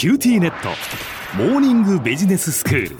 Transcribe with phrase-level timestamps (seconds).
[0.00, 0.70] QTnet。
[1.36, 2.96] モーニングビジネススクール。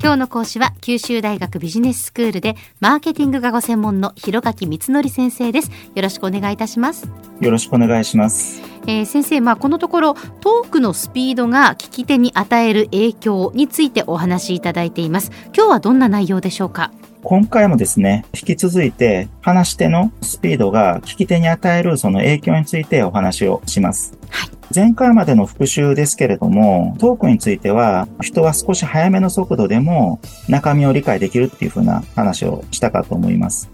[0.00, 5.72] 今日の講師は九州大学ビジネススクールでマーケティングがご専門の広垣光則先生です。
[5.96, 7.10] よろしくお願いいたします。
[7.40, 8.62] よろしくお願いします。
[8.86, 15.32] えー、先生、まあ、このところトークのスピードが聞き手に与える影響についてお話しいただいています。
[15.56, 16.92] 今日はどんな内容でしょうか？
[17.24, 24.16] 今回もですね、引き続いて話し手のスピードが聞き手に与えるその影響についてお話をします。
[24.30, 24.50] はい。
[24.74, 33.70] 前回までの復習ですけれども、トークについては、人は少し早めの速度でも中身を理解できるっていうふうな話をしたかと思います。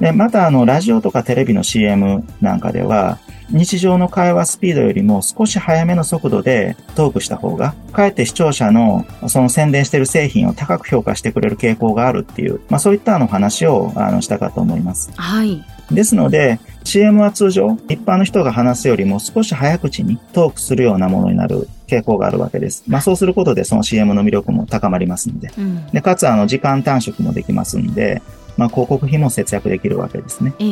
[0.00, 3.18] で、またあの、ラジオとかテレビの CM なんかでは、
[3.50, 15.12] 日常の会話スピードよりも少し速めの速度でトークした方が、かえって視聴者のその宣伝している製品を高く評価してくれる傾向があるっていう、まあそういったあの話をあのしたかと思います。
[15.14, 15.62] はい。
[15.90, 22.84] ですので、CM は通常、一般の人が話すよりも少し早口にトークするようなものになる傾向があるわけです。
[22.86, 25.50] まあそうすることでその CM の魅力も高まりますので。
[25.56, 28.22] うん、で、かつあの時間短縮もできますんで、
[28.56, 30.54] まあ広告費も節約できるわけですね。
[30.58, 30.64] え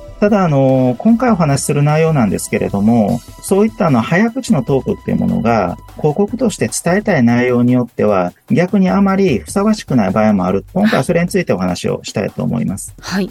[0.00, 10.64] えただ、あの、今回お話しする内容なんですけれども、そういったあの、早口のトークっていうものが、広告として伝えたい内容によっては、逆にあまりふさわしくない場合もある。
[10.72, 12.94] 今回はそれについてお話をしたいと思います。
[13.00, 13.30] はい。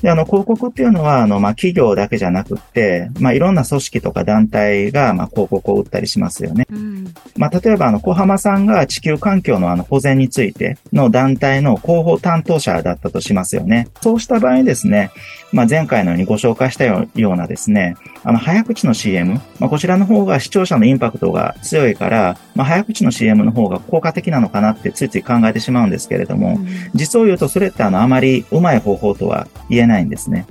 [0.00, 6.66] で、あの、広告っていうのは、あの、まあ、企業だけじゃなくって、まあ、いろんな組織とか団体が、まあ、広告を売ったりしますよね。
[6.70, 13.88] うん、まあ、例えば、あの、小浜さんが地球環境のあの、保全についての団体の広報担当者だったとしますよね。
[14.00, 15.10] そうした場合ですね、
[15.52, 30.46] まあ、前回のようにご紹介したようなですね、あの、早口の CM、まあ、こちらの方が視聴者のインパクトが強いから、まあ、早口の CM の方が効果的なのかなってついつい考えてしまうんですけれども、うん、実を言うとそれってあの、あまりうまい方法とは言えないんですね。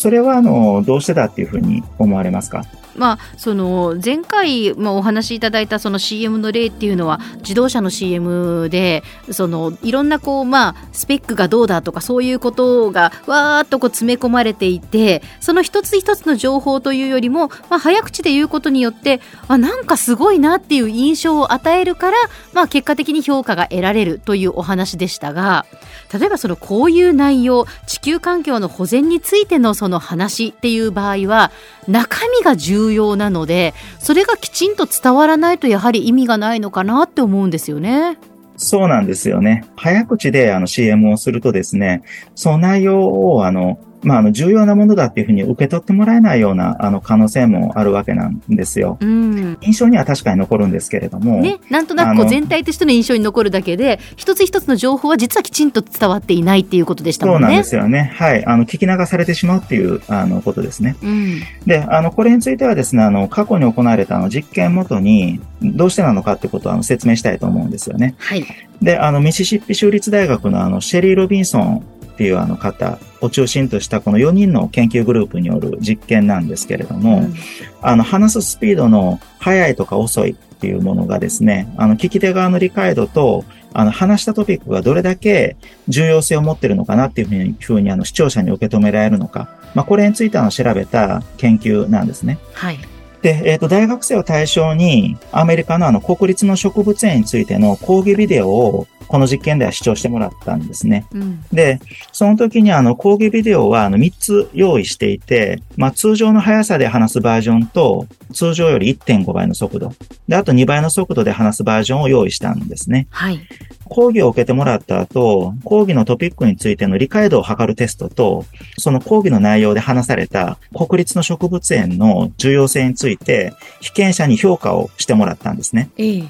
[0.00, 2.64] それはあの、どうしてだっていうふうに思われますか？
[2.96, 22.16] まあ、その前回、まあ、お話しいただいたその CM の例っていうのは自動車の CM でそのいろんなこう、まあ、スペックがどうだとかそういうことがわーっとこう詰め込まれていてその一つ一つの情報というよりも、まあ、早口で言うことによってあなんかすごいなっていう印象を与えるから、
[22.52, 25.64] まあ、結果的に評価が得られるというお話でしたが
[26.12, 31.50] 例えばそのこういう内容地球環境の保全についてのそのの話っていう場合は
[31.88, 38.18] 中身が重要要なのでそれがきちんと伝わらないとやはり意味がないのかなって思うんですよね。
[38.56, 39.64] そうなんですよね。
[39.74, 42.02] 早口であの CM をするとですね、
[42.34, 48.98] その内容をあのまあ、あの、重要なものだっていうふうに受け取ってもらえないような、あの、可能性もあるわけなんですよ。
[49.00, 49.58] うん。
[49.60, 51.40] 印象には確かに残るんですけれども。
[51.40, 57.40] ね、なんとなくこう全体としての印象に残るだけで、一つ一つの情報は実はきちんと伝わっていないっていうことでしたもんね。
[57.40, 58.12] そうなんですよね。
[58.14, 58.44] はい。
[58.46, 60.96] あの、聞き流されてしまうっていう、あの、ことですね。
[61.02, 61.40] うん。
[61.66, 68.14] で、あの、これについてはですね、あの、過去に行われたあの実験もとに、どうしてなのかってことをあの説明したいと思うんですよね。
[68.18, 68.44] はい。
[68.80, 71.84] で、あの、ミシシッピ州立大学のあの、シェリー・ロビンソン
[72.20, 77.34] っていうあの方を中心としたこの4人の研究グループによる実験なんですけれども、うん、
[77.80, 85.56] あの、話すスピードの速いとか遅いっていうものがですね、あの、聞き手側の理解度と、あの、話したトピックがどれだけ
[85.88, 89.48] 重要性を持ってるのかなっていうふうに、ふうにあの、視聴者に受け止められるのか。
[89.74, 92.38] まあ、これについてあの、調べた研究なんですね。
[92.52, 92.78] はい。
[93.22, 101.04] で、えっ、ー、と、大学生を対象に、アメリカのあの、国立の植物園についての講義ビデオをこの実験では視聴してもらったんですね。
[101.10, 101.80] うん、で、
[102.12, 109.92] その時にあの講義ビデオはあの3つ用意していて、まあ通常の速さで話すバージョンと、通常より1.5倍の速度。
[110.28, 113.08] で、あと2倍の速度で話すバージョンを用意したんですね。
[113.10, 113.40] はい。
[113.88, 118.44] 講義を受けてもらった後、講義のトピックについての理解度を測るテストと、
[118.78, 125.90] その講義の内容で話された国立の植物園の重要性について、被験者に評価をしてもらったんですね。
[125.98, 126.24] ええ。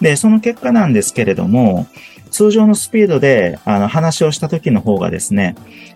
[0.00, 1.86] で、その結果なんですけれども、
[2.30, 5.54] 通常のスピードであの話をした時の方がですね、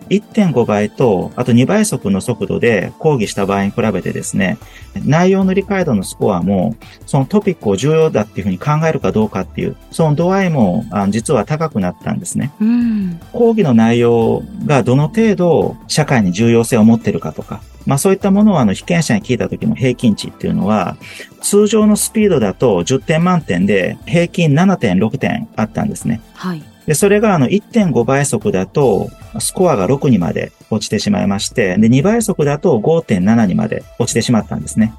[0.09, 4.57] 1.5倍と、あと2倍速の速度で講義した場合に比べてですね、
[5.05, 6.75] 内容の理解度のスコアも、
[7.05, 12.51] そのトピックを重要だっていうふうに考えるかどうかっていう、その度合いもあの実は高くなったんですね。
[12.59, 20.97] うん、講義の内容がどの程度社会に重要性を持っているかとか、まあそういったものをあの被験者に聞いた時の平均値っていうのは、
[21.41, 26.21] 通常のスピードだと10点満点で平均7.6点あったんですね。
[26.33, 26.63] はい。
[26.85, 34.93] で、それがあの1.5倍速だと、スコアが6にまで落ちてしまいまして、で、2倍速だと5.7にまで落ちてしまったんですね。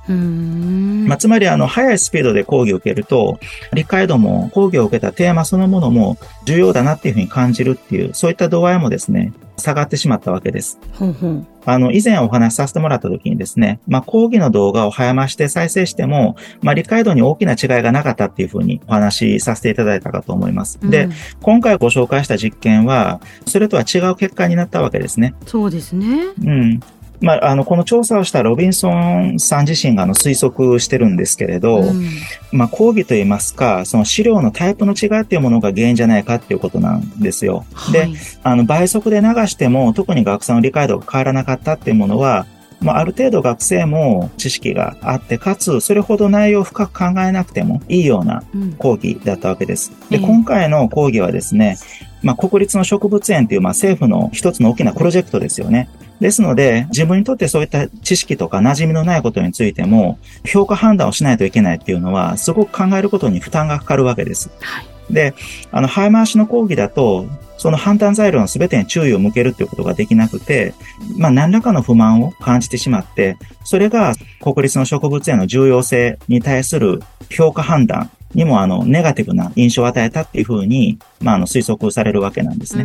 [1.06, 3.40] まあ、つまりあの、速いスピードで講義を受けると、
[3.75, 10.78] 理解度も講義を受けたテーマそのものも重要だなっていうふうに感じるっていう、そういった度合いもですね、下がってしまったわけです。
[10.93, 20.78] ほんほんあの、以前お話しさせてもらった時にですね、まあ、講義の動画を早まして再生しても、まあ、理解度に大きな違いがなかったっていうふうにお話しさせていただいたかと思います。
[20.82, 21.08] うん、で、
[21.40, 25.34] 今回ご紹介した実験は、それとは違う結果になったわけですね。
[25.46, 26.06] そうですね。
[26.43, 26.81] うん。
[27.23, 32.09] まあ、あの、この調査をしたロビンソンさん自身があの推測してるんですけれど、うん、
[32.51, 37.65] まあ、講義といいますか、その資料のタイプの違いっていうものが原因じゃないかっていうことなんですよ。
[37.73, 38.09] はい、で、
[38.43, 42.47] あの、倍速で流しても、特に学生の理解度が変わらなかったっていうものは、
[42.81, 48.43] まあ、ある程度学生も知識があって、かつ、それほど内容を深く考えなくてもいいような
[48.79, 49.93] 講義だったわけです。
[49.93, 51.79] うん、で、今回の講義はですね、
[52.23, 55.89] まあ、国立の植物園という、まあ、政府の一つの大きなプロジェクトですよね。
[56.23, 64.51] ですので、自分にとってそういった知識とか馴染みのないことについても、評価判断をしないといけないっていうのは、すごく考えることに負担がかかるわけです。
[64.61, 65.35] はい、で、
[65.71, 67.27] あの、早回しの講義だと、
[67.59, 70.75] その判断材料の全てに注意を向けるっていうことができなくて、
[71.17, 82.85] まあ何らかの不満を感じてしまって、それが国立の植物園の重要性に対する評価判断にもあのネガティブな印象を与えたっていうふうに、まああの推測されるわけなんですね。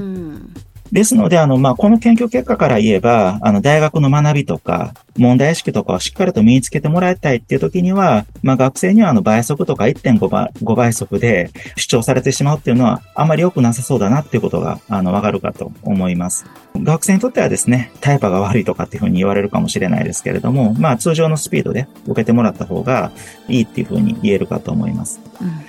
[0.91, 16.45] ですので、あの、まあ、この研究結果から言えば、あの、大学の学びとか、問題意識とかをしっかりと身につけてもらいたいっていう時には、まあ、学生にはあの、倍速とか1.5倍倍速で主張されてしまうっていうのは、あまり良くなさそうだなっていうことが、あの、わかるかと思います。
[16.75, 23.11] 学生にとってはですね、タイパが悪いとかっていうふうに言われるかもしれないですけれども、まあ、通常のスピードで受けてもらった方が
[23.49, 25.19] いいっていうふうに言えるかと思います。
[25.41, 25.66] うん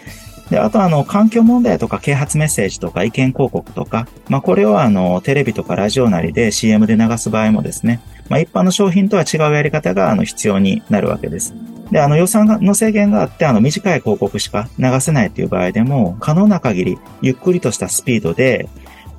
[0.51, 11.55] で、あとあの、環境問題とか啓発メッセージとか意見広告とか、まあこれをあの、テレビとかラジオなりで CM で流す場合もですね、まあ一般の商品とは違うやり方があの、必要になるわけです。
[11.91, 18.69] で、あの予算の制限があって、あの短い広告しか流せないという場合でも、可能な限りゆっくりとしたスピードで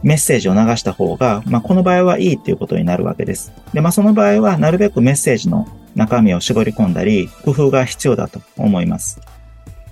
[0.03, 3.51] メッセージを流した方が、まあこの場合はいいっていうことになるわけです。
[3.73, 9.19] で、まあその場合はなるべくメッセージの中身を絞り込んだり、工夫が必要だと思います。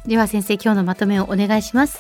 [0.08, 2.00] では先生、今日のまとめをお願いします。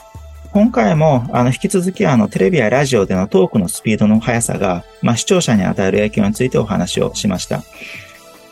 [0.53, 7.63] 今回も、あの、引き続き、あの、テレビやラジオでのトークのスピードの速さが、まあ、視聴者に与える影響についてお話をしました。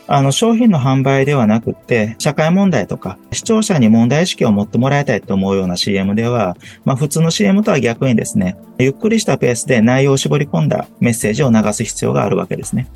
[0.08, 12.88] あの、商品の販売ではなくて、社会問題とか、視聴者に問題意識を持ってもらいたいと思うような CM では、まあ、普通の CM とは逆にですね、ゆっくりしたペースで内容を絞り込んだメッセージを流す必要があるわけですね。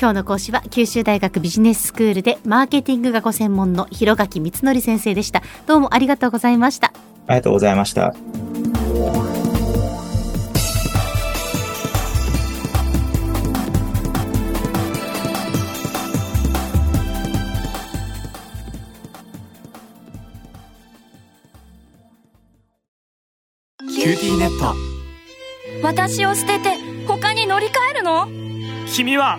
[0.00, 5.42] 今日の講師は九州大学ビジネススクールでマーケティングがご専門の広垣光則先生でした。
[5.66, 6.92] どうもありがとうございました。
[7.26, 8.12] ありがとうございました。
[23.80, 24.76] QTnet。
[25.82, 26.76] 私を捨てて
[27.08, 28.28] 他に乗り換えるの？
[28.86, 29.38] 君は